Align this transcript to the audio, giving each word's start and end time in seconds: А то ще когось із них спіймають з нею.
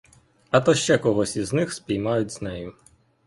А 0.49 0.61
то 0.61 0.73
ще 0.73 0.97
когось 0.97 1.35
із 1.37 1.53
них 1.53 1.73
спіймають 1.73 2.31
з 2.31 2.41
нею. 2.41 2.73